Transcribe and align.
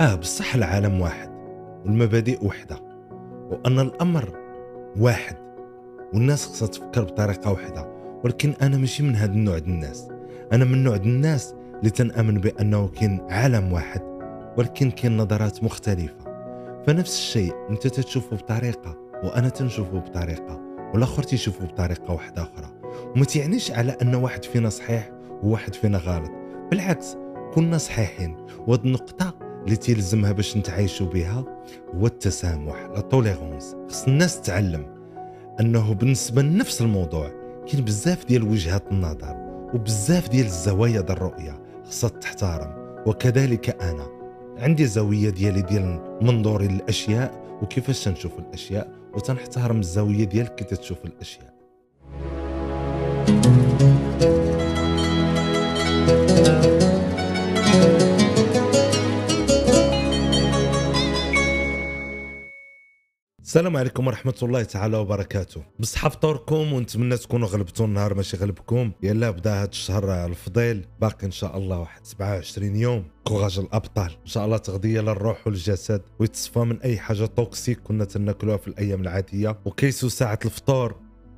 آه 0.00 0.14
بصح 0.14 0.54
العالم 0.54 1.00
واحد 1.00 1.30
والمبادئ 1.84 2.46
وحدة 2.46 2.76
وأن 3.50 3.78
الأمر 3.80 4.38
واحد 4.98 5.36
والناس 6.14 6.46
خصها 6.46 6.68
تفكر 6.68 7.04
بطريقة 7.04 7.50
واحدة 7.50 7.88
ولكن 8.24 8.54
أنا 8.62 8.76
ماشي 8.76 9.02
من 9.02 9.16
هذا 9.16 9.32
النوع 9.32 9.58
ديال 9.58 9.74
الناس. 9.74 10.08
أنا 10.52 10.64
من 10.64 10.84
نوع 10.84 10.96
الناس 10.96 11.54
اللي 11.78 11.90
تنأمن 11.90 12.34
بأنه 12.34 12.88
كاين 12.88 13.20
عالم 13.30 13.72
واحد 13.72 14.02
ولكن 14.58 14.90
كاين 14.90 15.16
نظرات 15.16 15.64
مختلفة. 15.64 16.24
فنفس 16.86 17.18
الشيء 17.18 17.52
أنت 17.70 17.86
تشوفه 17.86 18.36
بطريقة 18.36 18.96
وأنا 19.24 19.48
تنشوفه 19.48 19.98
بطريقة 19.98 20.60
والآخر 20.94 21.22
تيشوفه 21.22 21.66
بطريقة 21.66 22.14
واحدة 22.14 22.42
أخرى. 22.42 22.68
وما 23.16 23.24
تعنيش 23.24 23.70
على 23.70 23.96
أن 24.02 24.14
واحد 24.14 24.44
فينا 24.44 24.68
صحيح 24.68 25.10
وواحد 25.42 25.74
فينا 25.74 25.98
غلط 25.98 26.30
بالعكس 26.70 27.16
كلنا 27.54 27.78
صحيحين. 27.78 28.36
وهاد 28.66 28.86
النقطة 28.86 29.39
اللي 29.64 29.76
تيلزمها 29.76 30.32
باش 30.32 30.56
نتعايشوا 30.56 31.06
بها 31.06 31.44
هو 31.94 32.06
التسامح 32.06 32.76
لا 32.94 33.00
توليرونس 33.00 33.76
خص 33.88 34.04
الناس 34.04 34.40
تعلم 34.40 34.86
أنه 35.60 35.94
بالنسبة 35.94 36.42
لنفس 36.42 36.82
الموضوع 36.82 37.30
كاين 37.66 37.84
بزاف 37.84 38.24
ديال 38.24 38.42
وجهات 38.42 38.92
النظر 38.92 39.36
وبزاف 39.74 40.28
ديال 40.28 40.46
الزوايا 40.46 41.00
ديال 41.00 41.10
الرؤية 41.10 41.62
خصها 41.84 42.10
تحترم. 42.10 42.80
وكذلك 43.06 43.82
أنا 43.82 44.06
عندي 44.58 44.86
زاوية 44.86 45.30
ديالي 45.30 45.62
ديال 45.62 46.18
منظوري 46.22 46.68
للأشياء 46.68 47.58
وكيفاش 47.62 48.04
تنشوف 48.04 48.38
الأشياء 48.38 48.92
وتنحترم 49.14 49.80
الزاوية 49.80 50.24
ديالك 50.24 50.54
كي 50.54 50.76
تشوف 50.76 50.98
الأشياء. 51.04 51.54
السلام 63.50 63.76
عليكم 63.76 64.06
ورحمة 64.06 64.34
الله 64.42 64.62
تعالى 64.62 64.96
وبركاته. 64.96 65.62
بصحة 65.78 66.08
فطوركم 66.08 66.72
ونتمنى 66.72 67.16
تكونوا 67.16 67.48
غلبتوا 67.48 67.86
النهار 67.86 68.14
ماشي 68.14 68.36
غلبكم. 68.36 68.92
يلا 69.02 69.30
بدا 69.30 69.62
هذا 69.62 69.68
الشهر 69.68 70.26
الفضيل. 70.26 70.86
باقي 71.00 71.26
إن 71.26 71.30
شاء 71.30 71.58
الله 71.58 71.78
واحد 71.78 72.06
27 72.06 72.76
يوم. 72.76 73.04
courage 73.24 73.58
الأبطال. 73.58 74.10
إن 74.10 74.26
شاء 74.26 74.44
الله 74.44 74.56
تغذية 74.56 75.00
للروح 75.00 75.46
والجسد 75.46 76.02
ويتصفى 76.18 76.58
من 76.58 76.80
أي 76.80 76.98
حاجة 76.98 77.26
toxique 77.26 77.80
كنا 77.80 78.04
تناكلوها 78.04 78.56
في 78.56 78.68
الأيام 78.68 79.00
العادية. 79.00 79.58
وكيسوا 79.64 80.08
ساعة 80.08 80.38
الفطور 80.44 80.96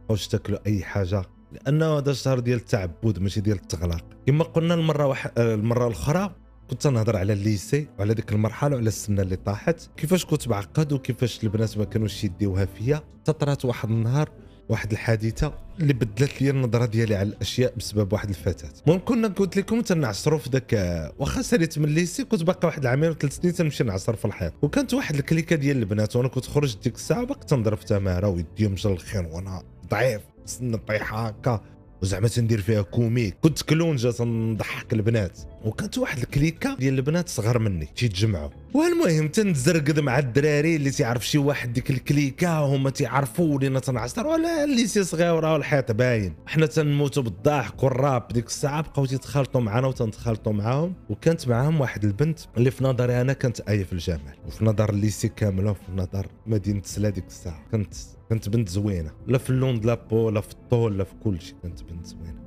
واش 0.08 0.28
تاكلوا 0.28 0.58
أي 0.66 0.84
حاجة. 0.84 1.24
لأنه 1.52 1.98
هذا 1.98 2.10
الشهر 2.10 2.38
ديال 2.38 2.58
التعبد 2.58 3.18
ماشي 3.18 3.40
ديال 3.40 3.56
التغلاق. 3.56 4.04
كما 4.26 4.44
قلنا 4.44 4.74
المرة 4.74 5.06
واحد 5.06 5.38
المرة 5.38 5.86
الأخرى 5.86 6.34
كنت 6.72 6.86
نهضر 6.86 7.16
على 7.16 7.32
ال 7.32 7.42
lycée 7.42 7.88
وعلى 7.98 8.14
ديك 8.14 8.32
المرحلة 8.32 8.76
وعلى 8.76 8.88
السنة 8.88 9.22
اللي 9.22 9.36
طاحت. 9.36 9.80
كيفاش 9.96 10.24
كنت 10.24 10.48
معقد 10.48 10.92
وكيفاش 10.92 11.44
البنات 11.44 11.78
ما 11.78 11.84
كانوش 11.84 12.24
يديوها 12.24 12.64
فيا؟ 12.64 13.02
تطرات 13.24 13.64
واحد 13.64 13.90
النهار 13.90 14.30
واحد 14.68 14.92
الحادثة 14.92 15.54
اللي 15.80 15.92
بدلت 15.92 16.42
لي 16.42 16.50
النظرة 16.50 16.86
ديالي 16.86 17.14
على 17.14 17.28
الأشياء 17.28 17.74
بسبب 17.76 18.12
واحد 18.12 18.28
الفتاة. 18.28 18.68
المهم 18.86 19.00
كنا 19.04 19.28
قلت 19.28 19.56
لكم 19.56 19.80
تنعصروا 19.80 20.38
في 20.38 20.50
ذاك 20.50 20.72
واخا 21.18 21.42
ساليت 21.42 21.78
من 21.78 21.84
الليسي 21.84 22.24
كنت 22.24 22.42
باقي 22.42 22.68
واحد 22.68 22.82
العامين 22.82 23.10
وثلاث 23.10 23.36
سنين 23.36 23.54
تنمشي 23.54 23.84
نعصر 23.84 24.16
في 24.16 24.24
الحيط. 24.24 24.52
وكانت 24.62 24.94
واحد 24.94 25.14
الكليكة 25.14 25.56
ديال 25.56 25.76
البنات 25.76 26.16
وأنا 26.16 26.28
كنت 26.28 26.44
خرجت 26.44 26.84
ديك 26.84 26.94
الساعة 26.94 27.24
باقي 27.24 27.46
تنضرب 27.46 27.80
تمارة 27.80 28.28
ويديهم 28.28 28.72
مجلخين 28.72 29.24
وأنا 29.24 29.62
ضعيف 29.90 30.22
سن 30.44 30.76
طيحه 30.76 31.26
هكا. 31.26 31.60
وزعما 32.02 32.28
تندير 32.28 32.60
فيها 32.60 32.82
كوميك. 32.82 33.36
كنت 33.42 33.62
كلونجه 33.62 34.10
تنضحك 34.10 34.92
البنات. 34.92 35.38
وكانت 35.64 35.98
واحد 35.98 36.18
الكليكة 36.18 36.76
ديال 36.76 36.94
البنات 36.94 37.28
صغار 37.28 37.58
مني 37.58 37.88
تيتجمعوا 37.96 38.50
والمهم 38.74 39.28
تنزرقد 39.28 40.00
مع 40.00 40.18
الدراري 40.18 40.76
اللي 40.76 40.90
تيعرف 40.90 41.26
شي 41.26 41.38
واحد 41.38 41.72
ديك 41.72 41.90
الكليكة 41.90 42.58
هما 42.58 42.90
تيعرفوا 42.90 43.54
ولينا 43.54 43.80
تنعصر 43.80 44.26
ولا 44.26 44.64
اللي 44.64 44.86
سي 44.86 45.04
صغيرة 45.04 45.52
والحيط 45.52 45.92
باين. 45.92 46.34
حنا 46.46 46.66
تنموتوا 46.66 47.22
بالضحك 47.22 47.82
والراب 47.82 48.28
ديك 48.28 48.46
الساعة 48.46 48.82
بقاو 48.82 49.06
تيتخالطوا 49.06 49.60
معنا 49.60 49.86
وتنتخالطوا 49.86 50.52
معاهم 50.52 50.94
وكانت 51.10 51.48
معاهم 51.48 51.80
واحد 51.80 52.04
البنت 52.04 52.38
اللي 52.56 52.70
في 52.70 52.84
نظري 52.84 53.20
أنا 53.20 53.32
كانت 53.32 53.60
إيه 53.60 53.84
في 53.84 53.92
الجمال 53.92 54.34
وفي 54.46 54.64
نظر 54.64 54.90
ال 54.90 54.97
lycée 54.97 55.28
كاملة 55.28 55.70
وفي 55.70 55.92
نظر 55.96 56.26
مدينة 56.46 56.82
سلا 56.84 57.08
ديك 57.08 57.26
الساعة. 57.26 57.62
كانت 57.72 57.94
كانت 58.30 58.48
بنت 58.48 58.68
زوينة. 58.68 59.10
لا 59.26 59.38
في 59.38 59.50
اللون 59.50 59.80
لا 59.80 59.94
بو 59.94 60.30
لا 60.30 60.40
في 60.40 60.52
الطول 60.52 60.98
لا 60.98 61.04
في 61.04 61.14
كل 61.24 61.40
شيء. 61.40 61.54
كانت 61.62 61.82
بنت 61.82 62.06
زوينة. 62.06 62.42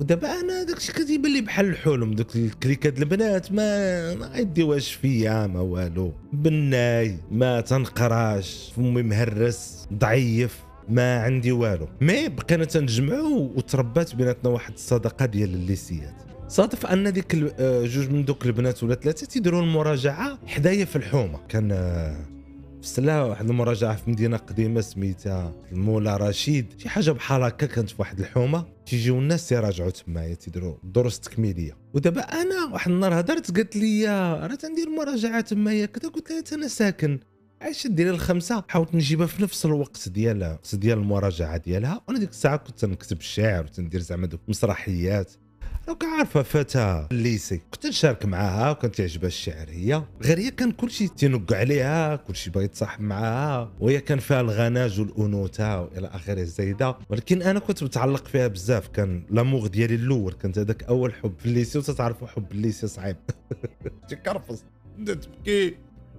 ودابا 0.00 0.40
أنا 0.40 0.62
داكشي 0.62 0.92
كتيبان 0.92 1.32
لي 1.32 1.40
بحال 1.40 1.66
الحلم 1.66 2.14
دوك 2.14 2.36
الكليكات 2.36 2.98
البنات 2.98 3.52
ما 3.52 4.14
ما 4.14 4.26
غيديوهاش 4.26 4.92
فيا 4.92 5.46
ما 5.46 5.60
والو. 5.60 6.12
بناي 6.32 7.16
ما 7.30 7.60
تنقراش 7.60 8.72
فمي 8.76 9.02
مهرس 9.02 9.88
ضعيف 9.92 10.60
ما 10.88 11.22
عندي 11.22 11.52
والو. 11.52 11.88
mais 12.00 12.28
بقينا 12.28 12.64
تنجمعوا 12.64 13.48
وتربات 13.56 14.14
بيناتنا 14.14 14.50
واحد 14.50 14.72
الصداقه 14.72 15.26
ديال 15.26 15.54
الليسيات. 15.54 16.14
صادف 16.48 16.86
أن 16.86 17.12
ديك 17.12 17.36
جوج 17.60 18.10
من 18.10 18.24
دوك 18.24 18.46
البنات 18.46 18.82
ولا 18.82 18.94
ثلاثة 18.94 19.26
تيديروا 19.26 19.62
المراجعة 19.62 20.38
حدايا 20.46 20.84
في 20.84 20.96
الحومة. 20.96 21.38
كان 21.48 21.72
سلا 22.86 23.22
واحد 23.22 23.50
المراجعة 23.50 23.96
في 23.96 24.10
مدينة 24.10 24.36
قديمة 24.36 24.80
سميتها 24.80 25.52
المولى 25.72 26.16
رشيد. 26.16 26.74
شي 26.78 26.88
حاجة 26.88 27.10
بحال 27.10 27.42
هكا 27.42 27.66
كانت 27.66 27.90
في 27.90 27.94
واحد 27.98 28.20
الحومة. 28.20 28.64
تيجيو 28.86 29.18
الناس 29.18 29.48
تيراجعوا 29.48 29.90
تمايا 29.90 30.34
تيديروا 30.34 30.76
دروس 30.84 31.20
تكميلية. 31.20 31.76
ودابا 31.94 32.20
أنا 32.20 32.64
واحد 32.72 32.90
النهار 32.90 33.20
هضرت 33.20 33.56
قالت 33.56 33.76
لي 33.76 34.06
راه 34.42 34.54
تندير 34.54 34.90
مراجعة 34.90 35.40
تمايا 35.40 35.86
كذا؟ 35.86 36.10
قلت 36.10 36.30
لها 36.30 36.42
أنا 36.52 36.68
ساكن. 36.68 37.20
عايش 37.60 37.86
ديري 37.86 38.10
الخمسة. 38.10 38.64
حاولت 38.68 38.94
نجيبها 38.94 39.26
في 39.26 39.42
نفس 39.42 39.66
الوقت 39.66 40.08
ديال 40.08 40.58
ديال 40.72 40.98
المراجعة 40.98 41.56
ديالها. 41.56 42.02
وأنا 42.08 42.18
ديك 42.18 42.30
الساعة 42.30 42.56
كنت 42.56 42.84
نكتب 42.84 43.18
الشعر 43.18 43.64
وتندير 43.64 44.00
زعما 44.00 44.26
دوك 44.26 44.40
مسرحيات. 44.48 45.32
راك 45.88 46.04
عارفة 46.04 46.42
فتاه 46.42 47.08
ال 47.12 47.20
lycée 47.20 47.60
كنت 47.70 47.86
نشارك 47.86 48.24
معاها 48.24 48.70
وكانت 48.70 48.94
تعجبها 48.94 49.26
الشعر 49.26 49.68
هي 49.70 50.02
غير 50.22 50.38
هي 50.38 50.50
كان 50.50 50.72
كلشي 50.72 51.08
تينق 51.08 51.52
عليها 51.52 52.16
كلشي 52.16 52.50
باغي 52.50 52.64
يتصاحب 52.64 53.00
معاها 53.00 53.72
وهي 53.80 54.00
كان 54.00 54.18
فيها 54.18 54.40
الغناج 54.40 55.00
والأنوثة 55.00 55.80
وإلى 55.80 56.06
آخره 56.06 56.40
الزايدة. 56.40 56.96
ولكن 57.10 57.42
أنا 57.42 57.58
كنت 57.58 57.82
متعلق 57.82 58.26
فيها 58.26 58.46
بزاف 58.46 58.88
كان 58.88 59.22
l'amour 59.30 59.66
ديالي 59.66 59.94
الأول 59.94 60.32
كانت 60.32 60.58
هذاك 60.58 60.82
أول 60.82 61.14
حب 61.14 61.34
في 61.38 61.46
ال 61.46 61.51
lycée 61.51 61.78
وتتعرفوا 61.78 62.28
حب 62.28 62.52
ال 62.52 62.58
lycée 62.58 62.86
صعيب. 62.86 63.16
تكرفص 64.08 64.64
بدات 64.98 65.24
تبكي 65.24 65.76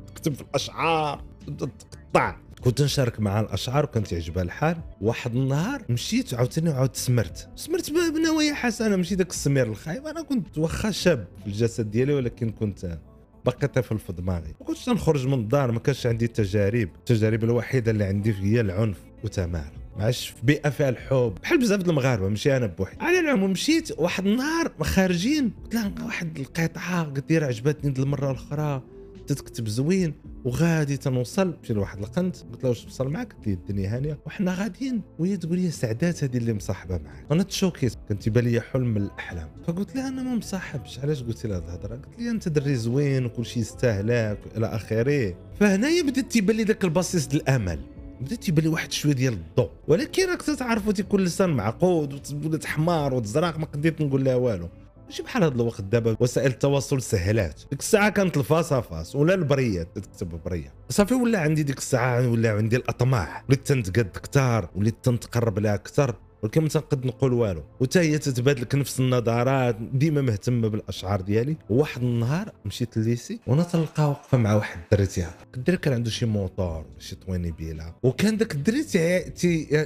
تكتب 0.08 0.34
في 0.34 0.42
الأشعار 0.42 1.24
تبدا 1.48 1.66
تقطع. 1.66 2.36
كنت 2.62 2.82
نشارك 2.82 3.20
معها 3.20 3.42
الأشعار 3.42 3.84
وكانت 3.84 4.08
تعجبها 4.08 4.44
الحال. 4.44 4.78
واحد 5.02 5.36
النهار 5.36 5.86
مشيت 5.90 6.34
عاوتاني 6.34 6.70
وعاود 6.70 6.96
سمرت. 6.96 7.50
سمرت 7.56 7.92
بنوايا 7.92 8.54
حسنة 8.54 8.96
ماشي 8.96 9.16
داك 9.16 9.30
السمير 9.30 9.68
الخايب. 9.68 10.08
أنا 10.08 10.22
كنت 10.22 10.58
واخا 10.58 10.92
شاب 10.92 11.28
في 11.42 11.48
الجسد 11.48 11.92
ديالي 11.92 12.14
ولكن 12.14 12.50
كنت 12.50 12.98
باقي 13.46 13.68
طفل 13.68 14.00
في 14.00 14.14
دماغي. 14.14 14.56
ما 14.60 14.66
كنتش 14.66 14.90
نخرج 14.90 15.28
من 15.28 15.34
الدار 15.34 15.72
ما 15.72 15.80
كانش 15.80 16.08
عندي 16.08 16.28
تجارب 16.28 16.90
التجارب 16.96 17.44
الوحيدة 17.44 17.92
اللي 17.92 18.04
عندي 18.04 18.34
هي 18.34 18.62
العنف 18.62 18.98
وتمارا 19.24 19.72
عايش 20.00 20.28
في 20.28 20.36
بيئة 20.44 20.70
فيها 20.70 20.90
الحب. 20.90 21.36
بحال 21.44 21.60
بزاف 21.60 21.82
د 21.82 21.90
المغاربة 21.90 22.30
ماشي 22.30 22.58
أنا 22.58 22.66
بوحدي. 22.66 23.04
على 23.04 23.20
العموم 23.20 23.52
مشيت 23.52 24.00
واحد 24.00 24.28
النهار 24.28 24.72
خارجين. 24.82 25.52
قلت 25.64 25.74
لها 25.74 25.92
واحد 26.06 26.40
القطعة 26.40 27.14
لي 27.30 27.46
عجبتني 27.46 27.94
المرة 28.00 28.32
الأخرى. 28.32 28.82
تتكتب 29.28 29.68
زوين 29.68 30.14
وغادي 30.46 30.98
تنوصل 30.98 31.58
مشي 31.64 31.74
لواحد 31.74 32.00
القنت. 32.00 32.36
قلت 32.38 32.64
له 32.64 32.70
واش 32.70 32.84
توصل 32.84 33.08
معاك؟ 33.08 33.34
قلت 33.34 33.48
لي 33.48 33.54
الدنيا 33.54 33.98
هانية. 33.98 34.20
وحنا 34.26 34.54
غاديين. 34.54 35.02
وهي 35.20 35.38
تقول 35.38 35.60
لي 35.60 35.72
سعدات 35.72 36.24
هذه 36.24 36.38
اللي 36.38 36.54
مصاحبة 36.54 36.98
معاك. 36.98 37.26
أنا 37.32 37.44
تشوكيت. 37.44 37.94
كان 38.10 38.20
تيبان 38.20 38.44
لي 38.44 38.62
حلم 38.62 38.88
من 38.88 39.02
الأحلام. 39.02 39.50
فقلت 39.68 39.96
لها 39.96 40.08
أنا 40.08 40.24
ما 40.24 40.36
مصاحبش. 40.36 41.00
علاش 41.00 41.24
قلت 41.24 41.46
لي 41.46 41.54
هذه 41.54 41.64
الهضرة؟ 41.64 41.96
قلت 41.96 42.20
لي 42.20 42.30
أنت 42.30 42.50
دري 42.50 42.76
زوين 42.76 43.26
وكل 43.26 43.46
شيء 43.46 43.62
يستاهلك 43.62 44.40
والى 44.54 44.68
آخره. 44.68 45.36
فهنايا 45.60 46.04
بدات 46.04 46.32
تيبان 46.32 46.56
لي 46.56 46.64
ذاك 46.64 46.84
البصيص 46.84 47.28
الأمل. 47.34 47.80
بدات 48.22 48.44
تيبان 48.44 48.64
لي 48.64 48.70
واحد 48.70 48.92
شوية 48.92 49.14
ديال 49.14 49.34
الضوء. 49.34 49.70
ولكن 49.88 50.30
راك 50.30 50.42
تعرفوا 50.42 50.94
تيكون 50.94 51.22
لسان 51.22 51.50
معقود 51.50 52.14
وتولد 52.14 52.66
حمار 52.66 53.14
وتزرق. 53.14 53.60
ما 53.60 53.66
قديت 53.66 54.02
نقول 54.02 54.26
لها 54.26 54.36
والو. 54.36 54.70
ماشي 55.08 55.24
بحال 55.24 55.44
هذا 55.44 55.56
الوقت 55.56 55.82
دابا 55.82 56.18
وسائل 56.20 56.52
التواصل 56.52 57.02
سهلات. 57.02 57.62
ديك 57.72 57.80
الساعة 57.80 58.10
كانت 58.10 58.38
ال 58.38 58.45
face 58.45 58.74
à 58.74 58.82
face 58.82 59.16
ولا 59.16 59.34
البرية 59.34 59.84
تكتب 59.84 60.44
برية. 60.46 60.74
صافي 60.90 61.14
ولا 61.14 61.40
عندي 61.40 61.64
ديك 61.64 61.78
الساعة 61.78 62.28
ولا 62.30 62.52
عندي 62.52 62.76
الأطماع. 62.76 63.44
وليت 63.50 63.68
تنتقد 63.68 64.10
كثار 64.24 64.70
وليت 64.76 64.96
تنتقرب 65.04 65.60
لها 65.60 65.76
أكثر 65.76 66.16
ولكن 66.44 66.62
ما 66.62 66.70
تنقد 66.70 67.06
نقول 67.06 67.34
والو. 67.34 67.64
وتا 67.80 68.02
هي 68.02 68.18
تتبادل 68.18 68.62
لك 68.62 68.76
نفس 68.76 69.00
النظرات 69.00 69.76
ديما 69.94 70.22
مهتمة 70.22 70.68
بالأشعار 70.68 71.22
ديالي. 71.22 71.56
وواحد 71.70 72.02
النهار 72.04 72.52
مشيت 72.66 72.98
لل 72.98 73.10
lycée 73.10 73.40
وأنا 73.48 73.64
تلقى 73.64 74.10
واقفة 74.10 74.38
مع 74.38 74.54
واحد 74.54 74.80
الدري 74.92 75.06
تاعها 75.06 75.38
الدري 75.58 75.78
كان 75.78 75.94
عنده 75.94 76.10
شي 76.10 76.26
موطور 76.26 76.86
شي 77.00 77.16
طويني 77.16 77.52
بيلا 77.52 77.94
وكان 78.04 78.38
داك 78.38 78.56
الدري 78.56 78.86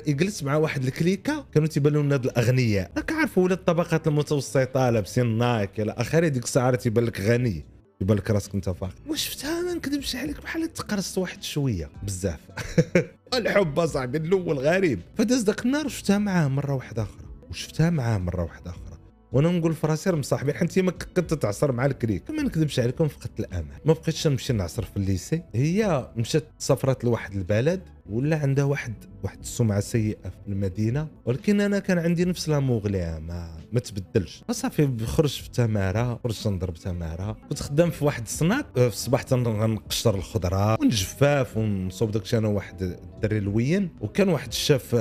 يجلس 0.07 0.43
مع 0.43 0.55
واحد 0.55 0.83
الكليكة. 0.83 1.45
كانوا 1.53 1.67
تيبانوا 1.67 2.03
لنا 2.03 2.15
الأغنياء. 2.15 2.91
راك 2.97 3.11
عارف 3.11 3.37
ولاد 3.37 3.57
الطبقات 3.57 4.07
المتوسطة 4.07 4.89
لابسين 4.89 5.37
Nike 5.37 5.79
إلى 5.79 5.91
آخره 5.91 6.27
ديك 6.27 6.43
الساعة 6.43 6.75
تيبان 6.75 7.05
لك 7.05 7.21
غني. 7.21 7.65
يبان 8.01 8.17
لك 8.17 8.31
راسك 8.31 8.55
أنت 8.55 8.69
فاقد. 8.69 8.93
وشفتها 9.07 9.60
نكذبش 9.81 10.15
عليك 10.15 10.41
بحال 10.41 10.73
تقرصت 10.73 11.17
واحد 11.17 11.43
شوية 11.43 11.89
بزاف. 12.03 12.39
الحب 13.33 13.79
اصاحبي 13.79 14.17
الأول 14.17 14.59
غريب. 14.59 14.99
فداز 15.17 15.41
داك 15.41 15.65
النهار 15.65 15.87
شفتها 15.87 16.17
معاه 16.17 16.47
مرة 16.47 16.73
واحدة 16.73 17.03
أخرى 17.03 17.25
وشفتها 17.49 17.89
معاه 17.89 18.17
مرة 18.17 18.43
واحدة 18.43 18.71
أخرى. 18.71 18.90
وأنا 19.31 19.51
نقول 19.51 19.73
في 19.73 19.87
راسي 19.87 20.11
مصاحبي 20.11 20.53
حيت 20.53 20.79
ما 20.79 20.91
كنت 20.91 21.33
تعصر 21.33 21.71
مع 21.71 21.85
الكريك. 21.85 22.31
ما 22.31 22.43
نكذبش 22.43 22.79
عليكم 22.79 23.07
فقدت 23.07 23.39
الامان 23.39 23.77
ما 23.85 23.93
بقيتش 23.93 24.27
نمشي 24.27 24.53
نعصر 24.53 24.83
في 24.83 24.97
ال 24.97 25.04
lycée. 25.04 25.43
هي 25.55 26.11
مشات 26.17 26.43
سافرت 26.57 27.03
لواحد 27.03 27.33
البلد 27.33 27.81
ولا 28.09 28.37
عندها 28.37 28.63
واحد 28.63 28.93
واحد 29.23 29.39
السمعة 29.39 29.79
سيئة 29.79 30.29
في 30.29 30.47
المدينة. 30.47 31.07
ولكن 31.25 31.61
أنا 31.61 31.79
كان 31.79 31.97
عندي 31.97 32.25
نفس 32.25 32.49
l'amour 32.49 32.87
ليها 32.87 33.19
ما 33.19 33.57
ما 33.71 33.79
تبدلش. 33.79 34.43
صافي 34.51 35.05
خرجت 35.05 35.41
في 35.41 35.49
تمارة 35.49 36.19
خرجت 36.23 36.47
نضرب 36.47 36.73
تمارة. 36.73 37.37
كنت 37.49 37.59
خدام 37.59 37.89
في 37.89 38.05
واحد 38.05 38.23
الصناك 38.23 38.65
في 38.73 38.87
الصباح 38.87 39.21
تنقشر 39.21 40.15
الخضرة 40.15 40.81
ونجفف 40.81 41.57
ونصوب 41.57 42.11
داكشي 42.11 42.37
أنا 42.37 42.47
واحد 42.47 42.81
الدري 42.81 43.37
الوين. 43.37 43.89
وكان 44.01 44.29
واحد 44.29 44.47
الشاف 44.47 44.95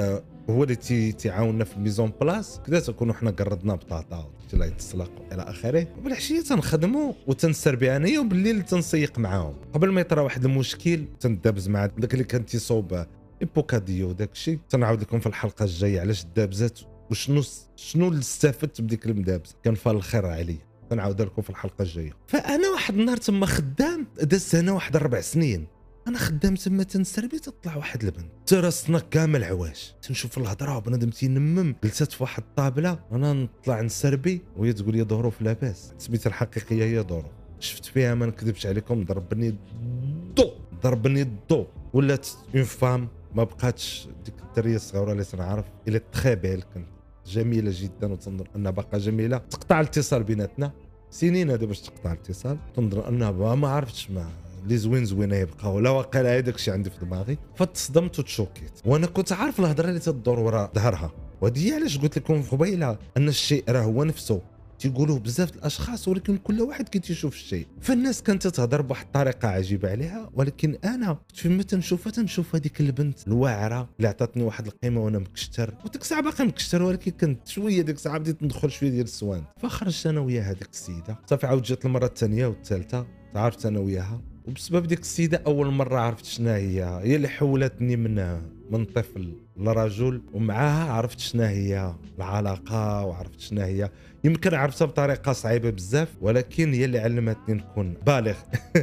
هو 0.51 0.63
اللي 0.63 0.77
تي 0.77 1.13
تيعاوننا 1.13 1.65
في 1.65 1.77
ال 1.77 1.82
mise 1.82 2.03
en 2.03 2.13
place. 2.21 2.61
كذا 2.67 2.81
تكونوا 2.81 3.15
حنا 3.15 3.31
قردنا 3.31 3.75
بطاطا 3.75 4.31
لا 4.53 4.67
يتسلق 4.67 5.11
إلى 5.33 5.43
آخره. 5.43 5.87
وبالعشيه 5.99 6.41
تنخدموا 6.41 7.13
وتنسربي 7.27 7.97
انايا 7.97 8.21
وبالليل 8.21 8.63
تنسيق 8.63 9.19
معاهم. 9.19 9.55
قبل 9.73 9.93
ما 9.93 10.01
يطرى 10.01 10.21
واحد 10.21 10.45
المشكل 10.45 11.05
تندابز 11.21 11.69
مع 11.69 11.87
داك 11.87 12.13
اللي 12.15 12.25
كان 12.25 12.47
تيصوب 12.47 13.07
les 13.43 13.59
bocadillos 13.59 14.13
داك 14.13 14.33
الشيء 14.33 14.59
تنعاود 14.69 15.01
لكم 15.01 15.21
في 15.21 15.27
الحلقة 15.27 15.65
الجاية 15.65 16.01
علاش 16.01 16.25
دابزات 16.37 16.81
وشنو 17.11 17.43
شنو 17.77 18.09
اللي 18.09 18.21
استفدت 18.21 18.81
بديك 18.81 19.07
المدابزة. 19.07 19.55
كان 19.63 19.75
فال 19.75 19.97
الخير 19.97 20.27
عليا 20.27 20.59
تنعاود 20.91 21.23
لكم 21.23 21.43
في 21.43 21.51
الحلقة 21.51 21.83
الجاية. 21.83 22.13
فأنا 22.27 22.69
واحد 22.69 22.95
النهار 22.99 23.17
تما 23.17 23.47
خدام 23.47 24.07
دازت 24.23 24.55
أنا 24.55 24.73
واحد 24.73 24.97
أربع 24.97 25.21
سنين. 25.21 25.67
أنا 26.11 26.19
خدام 26.19 26.55
تما 26.55 26.83
تنسربي 26.83 27.39
تطلع 27.39 27.77
واحد 27.77 28.05
البنت. 28.05 28.31
ترسنا 28.47 28.99
كامل 28.99 29.45
عواش. 29.45 29.95
تنشوف 30.03 30.39
الهضره 30.39 30.77
وبنادم 30.77 31.11
تينمم. 31.11 31.75
جلست 31.85 32.13
في 32.13 32.23
واحد 32.23 32.43
الطابلة. 32.43 32.99
أنا 33.13 33.33
نطلع 33.33 33.81
نسربي 33.81 34.43
وهي 34.57 34.73
تقول 34.73 34.97
لي 34.97 35.03
ظروف 35.03 35.43
لاباس. 35.43 35.93
سميتها 35.99 36.29
الحقيقية 36.29 36.85
هي 36.85 37.03
ظروف 37.03 37.33
شفت 37.61 37.85
فيها 37.85 38.15
ما 38.15 38.27
نكذبش 38.27 38.67
عليكم. 38.67 39.05
ضربني 39.05 39.49
الضو. 39.49 40.51
ضربني 40.83 41.23
الضو. 41.23 41.67
ولات 41.93 42.29
une 42.55 42.65
femme 42.65 43.09
ما 43.35 43.45
بقاتش 43.45 44.09
ديك 44.25 44.35
الدريه 44.49 44.77
الصغيرة 44.77 45.13
اللي 45.13 45.25
تنعرف. 45.25 45.65
elle 45.89 45.99
est 45.99 46.14
très 46.14 46.35
belle 46.35 46.63
كنت 46.75 46.87
جميلة 47.27 47.73
جدا. 47.75 48.13
وتنظر 48.13 48.49
أنها 48.57 48.71
باقا 48.71 48.99
جميلة. 48.99 49.39
تقطع 49.39 49.81
الاتصال 49.81 50.23
بيناتنا. 50.23 50.73
سنين 51.11 51.51
هذا 51.51 51.67
باش 51.67 51.81
تقطع 51.81 52.13
الاتصال. 52.13 52.59
تنظر 52.77 53.09
أنها 53.09 53.55
ما 53.55 53.69
عرفتش 53.69 54.11
ما 54.11 54.31
لي 54.67 54.77
زوين 54.77 55.05
زوينه 55.05 55.37
يبقاو 55.37 55.81
لا 55.81 55.91
واقيلا 55.91 56.39
هذاك 56.39 56.55
الشيء 56.55 56.75
عندي 56.75 56.91
في 56.91 57.05
دماغي. 57.05 57.39
فتصدمت 57.57 58.19
وتشوكيت. 58.19 58.81
وأنا 58.85 59.07
كنت 59.07 59.33
عارف 59.33 59.61
الهضره 59.61 59.89
اللي 59.89 60.01
تدور 60.01 60.41
وراء 60.41 60.71
ظهرها. 60.75 61.13
وهذه 61.41 61.75
علاش 61.75 61.99
قلت 61.99 62.19
لكم 62.19 62.43
قبيلة 62.43 62.99
أن 63.17 63.29
الشيء 63.29 63.65
راه 63.69 63.83
هو 63.83 64.05
نفسه. 64.05 64.43
تيقولوا 64.79 65.19
بزاف 65.19 65.57
الأشخاص 65.57 66.09
ولكن 66.09 66.37
كل 66.37 66.61
واحد 66.61 66.89
كي 66.89 66.99
تيشوف 66.99 67.35
الشيء. 67.35 67.67
فالناس 67.81 68.23
كانت 68.23 68.47
تهضر 68.47 68.83
بواحد 68.83 69.07
الطريقة 69.07 69.49
عجيبة 69.49 69.91
عليها 69.91 70.31
ولكن 70.35 70.77
أنا 70.85 71.19
فيما 71.35 71.63
تنشوفها 71.63 72.13
تنشوف 72.13 72.55
هذيك 72.55 72.81
البنت 72.81 73.29
الواعرة 73.29 73.89
اللي 73.97 74.09
عطاتني 74.09 74.43
واحد 74.43 74.67
القيمة 74.67 75.05
وأنا 75.05 75.19
مكشتر. 75.19 75.75
وديك 75.85 76.03
الساعة 76.03 76.23
باقي 76.23 76.45
مكشتر 76.45 76.83
ولكن 76.83 77.11
كنت 77.11 77.49
شوية 77.49 77.83
ديك 77.83 77.97
الساعة 77.97 78.19
بديت 78.19 78.43
ندخل 78.43 78.71
شوية 78.71 78.91
ديال 78.91 79.05
السوان. 79.05 79.43
فخرجت 79.63 80.07
أنا 80.07 80.21
ويا 80.21 80.43
هذيك 80.43 80.69
السيدة. 80.73 81.19
صافي 81.27 81.47
عاود 81.47 81.63
جات 81.63 81.87
المرة 81.87 82.07
الثانية 82.07 82.47
والثالثة. 82.47 83.07
تعرفت 83.35 83.67
أنا 83.67 83.81
وياها. 83.81 84.23
وبسبب 84.51 84.87
ديك 84.87 85.01
السيدة 85.01 85.43
أول 85.47 85.71
مرة 85.71 85.99
عرفت 86.01 86.25
شنا 86.25 86.57
هي. 86.57 87.01
هي 87.03 87.17
اللي 87.17 87.29
حولتني 87.29 87.97
من 87.97 88.41
من 88.71 88.85
طفل 88.85 89.33
لرجل 89.57 90.23
ومعاها 90.33 90.93
عرفت 90.93 91.21
شنا 91.21 91.51
هي 91.51 91.95
العلاقة 92.19 93.05
وعرفت 93.05 93.41
شنا 93.41 93.65
هي. 93.65 93.91
يمكن 94.25 94.55
عرفتها 94.55 94.85
بطريقة 94.87 95.33
صعيبة 95.33 95.71
بزاف 95.71 96.09
ولكن 96.21 96.73
هي 96.73 96.85
اللي 96.85 96.99
علمتني 96.99 97.55
نكون 97.55 97.95
بالغ. 98.07 98.37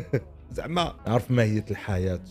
زعما 0.55 0.93
عرف 1.07 1.31
ماهيه 1.31 1.65
الحياة. 1.71 2.21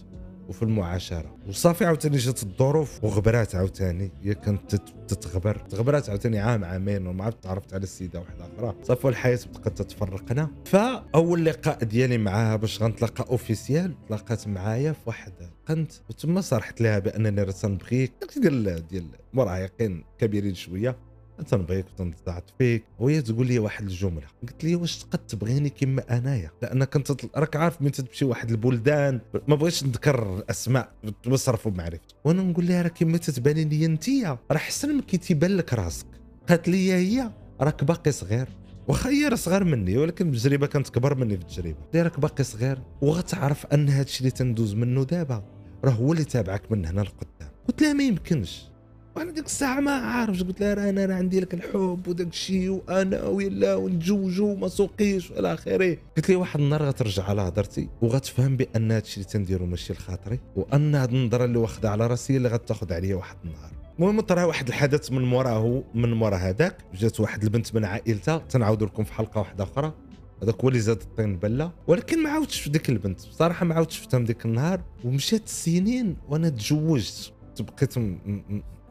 وفي 0.49 0.63
المعاشرة. 0.63 1.37
وصافي 1.49 1.85
عاوتاني 1.85 2.17
جات 2.17 2.43
الظروف 2.43 3.05
وغبرات 3.05 3.55
عاوتاني. 3.55 4.11
هي 4.23 4.35
كانت 4.35 4.75
تتغبر. 5.09 5.57
تغبرات 5.57 6.11
عاوتاني 6.11 6.39
عام 6.39 6.65
عامين 6.65 7.07
وما 7.07 7.25
عرفت 7.25 7.45
تعرفت 7.45 7.75
على 7.75 7.83
السيدة 7.83 8.21
واحدة 8.21 8.47
أخرى. 8.57 8.75
صافي 8.83 9.09
الحياة 9.09 9.39
بقات 9.55 9.79
تتفرقنا. 9.79 10.51
فأول 10.65 11.45
لقاء 11.45 11.85
ديالي 11.85 12.19
معاها 12.19 12.57
باش 12.57 12.83
غنتلاقى 12.83 13.25
اوفيسيال 13.31 13.95
تلاقات 14.09 14.49
معايا 14.49 14.93
في 14.93 15.01
واحد 15.07 15.33
قنت. 15.69 15.93
وتما 16.11 16.41
صرحت 16.41 16.81
لها 16.81 16.99
بأنني 16.99 17.43
راه 17.43 17.53
تنبغيك 17.53 18.13
ديال 18.37 18.87
ديال 18.89 19.07
مراهقين 19.33 20.05
كبيرين 20.19 20.55
شوية. 20.55 20.97
تنبغيك 21.43 21.87
وتنتعط 21.87 22.55
فيك. 22.59 22.85
وهي 22.99 23.23
تقول 23.23 23.47
لي 23.47 23.59
واحد 23.59 23.85
الجملة. 23.85 24.27
قلت 24.43 24.65
لي 24.65 24.75
واش 24.75 24.99
تقد 24.99 25.19
تبغيني 25.19 25.69
كما 25.69 26.19
أنايا؟ 26.19 26.51
لأن 26.63 26.85
كنت 26.85 27.27
راك 27.37 27.57
عارف 27.57 27.83
من 27.83 27.93
تمشي 27.93 28.25
واحد 28.25 28.51
البلدان. 28.51 29.21
ما 29.49 29.55
بغيتش 29.55 29.85
نذكر 29.85 30.45
أسماء 30.51 30.93
بصرفوا 31.27 31.71
بمعرفتي 31.73 32.15
وأنا 32.25 32.43
نقول 32.43 32.67
لها 32.67 32.83
راه 32.83 32.89
كما 32.89 33.19
تتباني 33.19 33.65
لي 33.65 33.87
انت 33.87 34.09
راه 34.51 34.59
حسن 34.59 34.95
ما 34.95 35.03
كيتيبان 35.03 35.57
لك 35.57 35.75
راسك. 35.75 36.07
قالت 36.49 36.69
لي 36.69 36.93
هي 36.93 37.31
راك 37.61 37.85
باقي 37.85 38.13
صغير. 38.13 38.49
واخا 38.89 39.11
هي 39.11 39.37
صغير 39.37 39.65
مني 39.65 39.99
ولكن 39.99 40.31
بالتجربة 40.31 40.67
كانت 40.67 40.89
كبر 40.89 41.15
مني 41.15 41.37
في 41.37 41.43
التجربة. 41.43 41.79
لي 41.95 42.03
راك 42.03 42.21
باقي 42.21 42.45
صغير 42.45 42.79
وغتعرف 43.01 43.67
أن 43.67 43.89
هذا 43.89 44.03
الشيء 44.03 44.21
اللي 44.21 44.31
تندوز 44.31 44.75
منه 44.75 45.05
دابا 45.05 45.45
راه 45.85 45.91
هو 45.91 46.13
اللي 46.13 46.25
تابعك 46.25 46.73
من 46.73 46.87
هنا 46.87 47.01
لقدام. 47.01 47.51
قلت 47.69 47.83
لها 47.83 47.93
ما 47.93 48.03
يمكنش. 48.03 48.69
وأنا 49.17 49.31
ديك 49.33 49.47
الساعة 49.47 49.81
ما 49.81 49.91
عارف 49.91 50.43
قلت 50.43 50.61
لها 50.61 50.91
أنا 50.91 51.07
راه 51.07 51.15
عندي 51.15 51.41
لك 51.41 51.55
الحب 51.55 52.09
وداك 52.09 52.27
الشيء 52.27 52.71
وأنا 52.71 53.25
ويلا 53.25 53.75
ونتزوجوا 53.75 54.53
وما 54.53 54.69
سوقيش 54.69 55.31
وإلى 55.31 55.55
آخره. 55.55 55.97
قلت 56.17 56.29
لي 56.29 56.37
واحد 56.37 56.61
النهار 56.61 56.83
غترجع 56.83 57.23
على 57.23 57.41
هضرتي 57.41 57.89
وغتفهم 58.03 58.57
بأن 58.57 58.93
هذا 58.93 59.03
الشيء 59.03 59.17
اللي 59.17 59.33
تنديرو 59.33 59.67
ماشي 59.67 59.93
لخاطري 59.93 60.41
وأن 60.57 60.95
هاد 60.95 61.13
النظرة 61.13 61.45
اللي 61.45 61.59
واخده 61.59 61.91
على 61.91 62.07
راسي 62.07 62.37
اللي 62.37 62.49
غتاخذ 62.49 62.93
عليا 62.93 63.15
واحد 63.15 63.37
النهار. 63.45 63.71
المهم 63.99 64.21
طرا 64.21 64.45
واحد 64.45 64.69
الحدث 64.69 65.13
من 65.13 65.23
موراه 65.23 65.85
من 65.95 66.13
مورا 66.13 66.37
هذاك. 66.37 66.77
جات 66.95 67.21
واحد 67.21 67.43
البنت 67.43 67.75
من 67.75 67.85
عائلتها 67.85 68.39
تنعاود 68.39 68.83
لكم 68.83 69.05
في 69.05 69.13
حلقة 69.13 69.39
واحدة 69.39 69.65
أخرى. 69.65 69.95
هذاك 70.43 70.61
هو 70.61 70.69
اللي 70.69 70.81
زاد 70.81 71.01
الطين 71.01 71.37
بلة. 71.37 71.73
ولكن 71.87 72.23
ما 72.23 72.31
عاودتش 72.31 72.61
في 72.61 72.71
ديك 72.71 72.89
البنت. 72.89 73.29
بصراحة 73.29 73.67
ما 73.67 73.75
عاودتش 73.75 73.97
شفتها 73.97 74.19
من 74.19 74.25
ديك 74.25 74.45
النهار. 74.45 74.81
ومشات 75.05 75.45
السنين 75.45 76.17
وأنا 76.29 76.49
تزوجت. 76.49 77.33
بقيت 77.61 77.95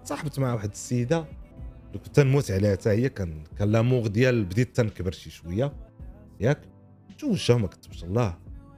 تصاحبت 0.05 0.39
مع 0.39 0.53
واحد 0.53 0.71
السيده 0.71 1.25
كنت 2.05 2.19
نموت 2.19 2.51
عليها 2.51 2.71
حتى 2.71 2.89
هي 2.89 3.09
كان 3.09 3.43
كان 3.57 3.71
l'amour 3.71 4.07
ديال 4.07 4.45
بديت 4.45 4.75
تنكبر 4.75 5.11
شي 5.11 5.29
شوية. 5.29 5.73
ياك؟ 6.39 6.59
تزوجها 7.17 7.57
ما 7.57 7.67
كتبش 7.67 8.03
الله. 8.03 8.37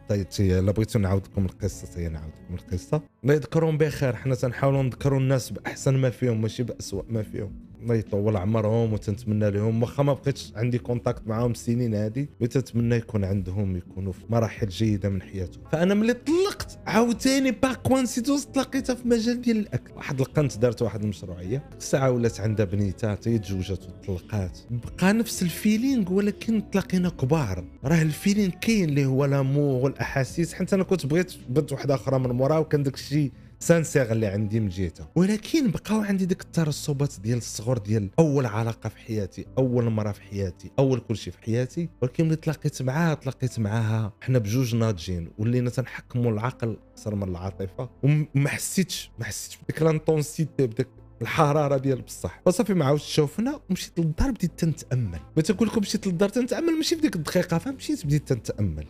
طيب 0.10 0.28
الا 0.40 0.72
بغيتو 0.72 1.00
نعاود 1.00 1.26
لكم 1.26 1.46
القصة 1.46 2.00
هي 2.00 2.10
نعاود 2.10 2.34
لكم 2.44 2.56
القصة. 2.56 3.02
الله 3.24 3.34
يذكرهم 3.34 3.78
بخير 3.78 4.16
حنا 4.16 4.36
تنحاولوا 4.36 4.84
نذكروا 4.84 5.20
الناس 5.20 5.50
بأحسن 5.50 5.98
ما 5.98 6.10
فيهم 6.10 6.42
ماشي 6.42 6.64
باسوء 6.64 7.06
ما 7.10 7.24
فيهم. 7.24 7.67
الله 7.88 8.00
يطول 8.00 8.38
عمرهم 8.38 8.94
وتنتمنى 8.94 9.52
لهم. 9.52 9.82
واخا 9.82 10.04
ما 10.04 10.14
بقيتش 10.14 10.54
عندي 10.56 10.78
contact 10.78 11.28
معاهم 11.28 11.52
السنين 11.52 11.96
هذه 11.96 12.28
وتتمنى 12.42 12.96
يكون 12.96 13.24
عندهم 13.24 13.76
يكونوا 13.78 14.12
في 14.12 14.22
مراحل 14.30 14.68
جيدة 14.68 15.10
من 15.10 15.22
حياتهم. 15.22 15.64
فأنا 15.72 15.94
ملي 15.94 16.14
طلقت 16.14 16.80
عاوتاني 16.88 17.52
par 17.52 17.74
coïncidence 17.74 18.46
تلاقيتها 18.46 18.96
في 18.96 19.08
مجال 19.08 19.42
ديال 19.42 19.58
الأكل. 19.58 19.94
واحد 19.96 20.20
القنت 20.20 20.58
دارت 20.58 20.82
واحد 20.82 21.04
المشروعية. 21.04 21.64
الساعة 21.78 22.12
ولات 22.12 22.40
عندها 22.40 22.66
بنيتها 22.66 23.18
هي 23.26 23.38
تزوجت 23.40 23.90
وطلقات. 23.90 24.60
بقى 24.70 25.14
نفس 25.14 25.44
ال 25.44 25.53
feeling 25.53 26.14
ولكن 26.14 26.64
تلاقينا 26.72 27.10
كبار. 27.10 27.66
راه 27.84 28.02
ال 28.02 28.08
feeling 28.08 28.52
كاين 28.62 28.90
اللي 28.90 29.06
هو 29.06 29.26
l'amour 29.26 29.84
والاحاسيس 29.84 30.54
حتى 30.54 30.76
أنا 30.76 30.84
كنت 30.84 31.06
بغيت 31.06 31.34
بنت 31.50 31.72
واحدة 31.72 31.96
أخرى 31.96 32.20
من 32.20 32.30
مورا 32.30 32.58
وكان 32.58 32.84
داك 32.84 32.94
الشيء 32.94 33.32
سانسيغ 33.60 34.12
اللي 34.12 34.28
عندي 34.28 34.60
من 34.60 34.70
جهته 34.70 35.08
ولكن 35.16 35.72
بقاو 35.72 36.02
عندي 36.02 36.26
ديك 36.26 36.42
الترسبات 36.42 37.14
ديال 37.20 37.38
الصغر 37.38 37.78
ديال 37.78 38.10
أول 38.20 38.46
علاقة 38.46 38.90
في 38.90 38.98
حياتي 38.98 39.46
أول 39.58 39.90
مرة 39.90 40.12
في 40.12 40.22
حياتي 40.22 40.72
أول 40.80 41.00
كل 41.00 41.18
شيء 41.18 41.34
في 41.34 41.40
حياتي. 41.40 41.90
ولكن 42.02 42.26
ملي 42.26 42.36
تلاقيت 42.36 42.82
معاها 42.82 43.14
تلاقيت 43.14 43.60
معاها 43.60 44.14
حنا 44.22 44.40
بجوج 44.40 44.76
ناضجين 44.76 45.32
ولينا 45.38 45.70
تنحكموا 45.70 46.32
العقل 46.32 46.78
أكثر 46.92 47.16
من 47.16 47.24
العاطفة. 47.24 47.90
وما 48.04 48.50
حسيتش 48.50 49.12
ما 49.20 49.26
حسيتش 49.26 49.58
بديك 49.64 49.82
لانتونسيتي 49.82 50.68
بديك 50.68 50.88
الحرارة 51.22 51.78
ديال 51.78 52.02
بصح. 52.02 52.42
وصافي 52.46 52.74
ما 52.74 52.86
عاودش 52.86 53.14
شوفنا 53.16 53.60
ومشيت 53.70 54.00
للدار 54.00 54.32
بديت 54.32 54.60
تنتأمل. 54.60 55.20
ما 55.38 55.42
تقول 55.42 55.68
لكم 55.68 55.82
مشيت 55.82 56.08
للدار 56.08 56.30
تنتأمل؟ 56.30 56.74
ماشي 56.74 56.96
في 56.96 57.02
ديك 57.02 57.16
الدقيقة 57.16 57.58
فمشيت 57.58 58.06
بديت 58.06 58.28
تنتأمل. 58.28 58.88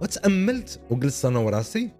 وتأملت 0.00 0.80
وجلست 0.90 1.24
أنا 1.24 1.38
وراسي. 1.38 1.90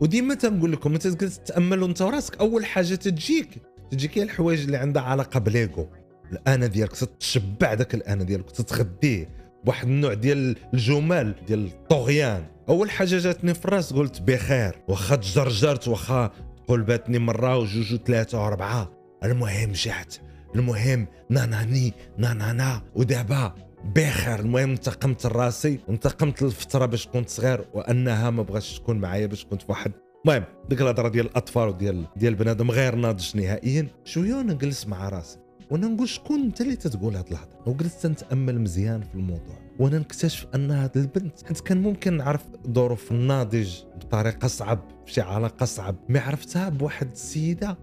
وديما 0.00 0.34
تنقول 0.34 0.72
لكم 0.72 0.92
انت 0.92 1.06
تجلس 1.06 1.38
تاملوا 1.38 1.88
أنت 1.88 2.02
وراسك؟ 2.02 2.36
أول 2.40 2.64
حاجة 2.64 2.94
تجيك 2.94 3.48
تجيك 3.90 4.18
هي 4.18 4.22
الحوايج 4.22 4.60
اللي 4.60 4.76
عندها 4.76 5.02
علاقة 5.02 5.40
بليغو 5.40 5.88
الانا 6.32 6.66
ديالك 6.66 6.92
تتشبع 6.92 7.74
داك 7.74 7.94
الانا 7.94 8.24
ديالك 8.24 8.50
تتغديه 8.50 9.28
بواحد 9.64 9.88
النوع 9.88 10.14
ديال 10.14 10.56
الجمال 10.74 11.34
ديال 11.46 11.66
الطغيان. 11.66 12.44
أول 12.68 12.90
حاجة 12.90 13.18
جاتني 13.18 13.54
في 13.54 13.64
الراس 13.64 13.92
قلت 13.92 14.22
بخير. 14.22 14.82
واخا 14.88 15.16
تجرجرت 15.16 15.88
واخا 15.88 16.30
تقول 16.66 16.82
باتني 16.82 17.18
مرة 17.18 17.58
وجوج 17.58 17.94
وثلاثة 17.94 18.42
وأربعة. 18.42 18.92
المهم 19.24 19.72
جات. 19.72 20.14
المهم 20.54 21.06
ناناني 21.30 21.92
نانانا. 22.18 22.82
ودابا 22.94 23.54
بخير. 23.84 24.40
المهم 24.40 24.70
انتقمت 24.70 25.26
لراسي 25.26 25.80
وانتقمت 25.88 26.42
للفترة 26.42 26.86
باش 26.86 27.06
كنت 27.06 27.28
صغير 27.28 27.64
وأنها 27.74 28.30
ما 28.30 28.42
بغاش 28.42 28.78
تكون 28.78 28.98
معايا 28.98 29.26
باش 29.26 29.44
كنت 29.44 29.62
واحد 29.68 29.92
المهم 30.26 30.44
ديك 30.68 30.80
الهضرة 30.80 31.08
ديال 31.08 31.26
الأطفال 31.26 31.68
وديال 31.68 32.06
ديال 32.16 32.34
بنادم 32.34 32.70
غير 32.70 32.94
ناضج 32.94 33.36
نهائيا 33.36 33.86
شوية 34.04 34.34
وأنا 34.34 34.52
نجلس 34.52 34.86
مع 34.86 35.08
راسي. 35.08 35.38
وأنا 35.70 35.86
نقول 35.86 36.08
شكون 36.08 36.40
أنت 36.40 36.60
اللي 36.60 36.76
تتقول 36.76 37.16
هاد 37.16 37.26
الهضرة؟ 37.28 37.62
وجلست 37.66 38.06
نتأمل 38.06 38.60
مزيان 38.60 39.02
في 39.02 39.14
الموضوع. 39.14 39.58
وأنا 39.78 39.98
نكتشف 39.98 40.46
أن 40.54 40.70
هاد 40.70 40.96
البنت 40.96 41.46
حيت 41.46 41.60
كان 41.60 41.82
ممكن 41.82 42.16
نعرف 42.16 42.44
ظروف 42.70 43.12
الناضج 43.12 43.74
بطريقة 43.96 44.48
صعب 44.48 44.78
شي 45.06 45.20
علاقة 45.20 45.66
صعب. 45.66 45.96
ما 46.08 46.20
عرفتها 46.20 46.68
بواحد 46.68 47.10
السيدة 47.10 47.78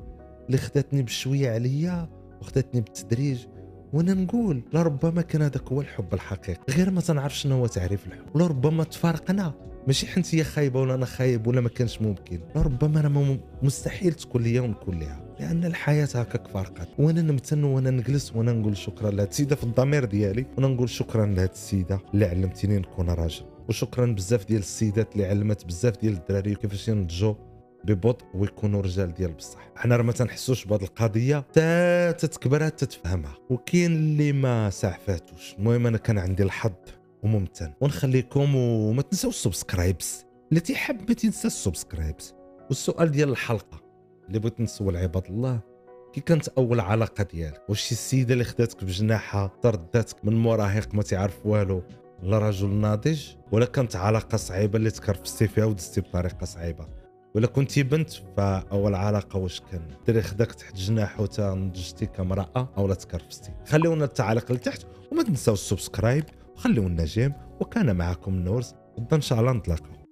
اللي 0.48 0.58
خداتني 0.58 1.04
بشوية 1.04 1.52
عليا 1.52 2.10
وخداتني 2.42 2.82
بالتدريج. 2.82 3.46
وأنا 3.96 4.14
نقول 4.14 4.62
لربما 4.74 5.22
كان 5.22 5.42
هذاك 5.42 5.72
هو 5.72 5.82
الحب 5.82 6.14
الحقيقي 6.14 6.74
غير 6.74 6.92
ما 6.92 7.02
تنعرف 7.02 7.38
شنو 7.38 7.56
هو 7.56 7.68
تعريف 7.68 8.08
الحب. 8.08 8.38
لربما 8.38 8.84
تفارقنا. 8.84 9.54
ماشي 9.88 10.08
حنت 10.08 10.36
هي 10.36 10.44
خايبة 10.44 10.82
ولا 10.82 10.96
أنا 10.96 11.06
خايب 11.06 11.48
ولا 11.48 11.62
ما 11.62 11.70
كانش 11.70 12.02
ممكن. 12.02 12.40
لربما 12.56 13.00
أنا 13.00 13.38
مستحيل 13.64 14.14
تكون 14.14 14.44
ليا 14.44 14.62
ونكون 14.62 15.00
ليها. 15.00 15.36
لأن 15.40 15.66
الحياة 15.66 16.08
هكاك 16.16 16.48
فارقت 16.48 16.88
وأنا 17.00 17.22
نمتن 17.22 17.64
وأنا 17.64 17.90
نجلس 17.90 18.36
وأنا 18.36 18.54
نقول 18.54 18.78
شكرا 18.78 19.12
لهاد 19.12 19.28
السيدة 19.28 19.56
في 19.56 19.64
الضمير 19.64 20.06
ديالي 20.06 20.46
وأنا 20.58 20.68
نقول 20.68 20.90
شكرا 20.90 21.26
لهاد 21.26 21.50
السيدة 21.50 22.00
اللي 22.14 22.26
علمتيني 22.26 22.78
نكون 22.78 23.10
راجل. 23.10 23.46
وشكرا 23.70 24.06
بزاف 24.06 24.46
ديال 24.46 24.60
السيدات 24.60 25.14
اللي 25.14 25.26
علمت 25.26 25.66
بزاف 25.66 26.02
ديال 26.02 26.14
الدراري 26.14 26.56
كيفاش 26.56 26.88
ينضجوا. 26.88 27.34
ببطء 27.86 28.26
ويكونوا 28.34 28.82
رجال 28.82 29.14
ديال 29.14 29.32
بصح. 29.32 29.70
حنا 29.76 29.96
راه 29.96 30.04
ما 30.04 30.12
تنحسوش 30.12 30.66
بهذه 30.66 30.84
القضية 30.84 31.38
حتى 31.38 32.14
تتكبر 32.18 32.70
تتفهمها. 32.70 33.36
وكاين 33.50 33.92
اللي 33.92 34.32
ما 34.32 34.70
سعفاتوش 34.70 35.56
المهم 35.60 35.88
أنا 35.88 35.98
كان 35.98 36.18
عندي 36.18 36.44
الحظ 36.44 36.72
وممتن. 37.24 37.74
ونخليكم 37.82 38.56
وما 38.56 39.02
تنساو 39.02 39.30
ال 39.30 39.38
subscribes 39.38 40.26
اللي 40.50 40.60
تيحب 40.60 41.00
ما 41.10 41.14
تنسى 41.14 41.48
ال 41.48 41.55
subscribes 41.55 42.34
والسؤال 42.70 43.12
ديال 43.12 43.30
الحلقة 43.30 43.82
اللي 44.28 44.40
بغيت 44.40 44.60
نسول 44.62 44.98
عباد 44.98 45.26
الله 45.30 45.60
كي 46.14 46.22
كانت 46.22 46.48
أول 46.48 46.80
علاقة 46.80 47.24
ديالك؟ 47.24 47.62
واش 47.70 47.82
شي 47.82 47.92
السيده 47.92 48.34
اللي 48.34 48.44
خداتك 48.44 48.84
بجناحها 48.84 49.52
ترداتك 49.62 50.26
من 50.26 50.36
مراهق 50.36 50.96
ما 50.96 51.04
تعرف 51.04 51.46
والو 51.46 51.84
لرجل 52.24 52.70
ناضج؟ 52.70 53.28
ولا 53.52 53.66
كانت 53.66 53.96
علاقة 53.96 54.38
صعيبة 54.38 54.78
اللي 54.78 54.92
تكرفستي 54.92 55.48
فيها 55.48 55.66
ودزتي 55.66 56.02
بطريقة 56.02 56.46
صعيبة؟ 56.46 56.88
ولا 57.36 57.48
كنتي 57.48 57.84
بنت 57.84 58.10
فأول 58.38 58.96
علاقة 58.96 59.40
واش 59.40 59.62
كان؟ 59.72 59.82
دري 60.08 60.22
خداك 60.22 60.52
تحت 60.52 60.76
جناحو 60.76 61.26
تا 61.26 61.54
نضجتي 61.54 62.06
كامرأة 62.06 62.70
أو 62.78 62.88
لا 62.88 62.94
تكرفستي. 62.94 63.52
خليونا 63.68 64.06
التعاليق 64.06 64.52
لتحت 64.52 64.86
وما 65.12 65.24
تنساو 65.24 65.54
ال 65.54 65.61
subscribe 65.61 66.24
وخليونا 66.56 67.06
j'aime 67.06 67.34
وكان 67.60 67.96
معكم 67.96 68.36
نورز 68.36 68.74
غدا 69.00 69.16
إن 69.16 69.22
شاء 69.22 69.40
الله 69.40 69.52
نتلاقاو. 69.52 70.05